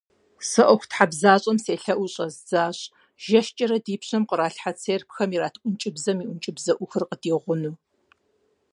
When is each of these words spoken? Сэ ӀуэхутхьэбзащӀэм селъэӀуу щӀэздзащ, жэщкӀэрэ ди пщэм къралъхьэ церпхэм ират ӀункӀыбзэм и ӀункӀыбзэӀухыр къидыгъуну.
Сэ 0.49 0.61
ӀуэхутхьэбзащӀэм 0.67 1.57
селъэӀуу 1.63 2.11
щӀэздзащ, 2.13 2.77
жэщкӀэрэ 3.25 3.77
ди 3.85 3.95
пщэм 4.01 4.23
къралъхьэ 4.29 4.71
церпхэм 4.81 5.31
ират 5.35 5.55
ӀункӀыбзэм 5.61 6.17
и 6.19 6.25
ӀункӀыбзэӀухыр 6.27 7.03
къидыгъуну. 7.09 7.75